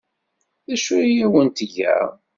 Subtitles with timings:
[0.67, 1.95] D acu ay awent-tga?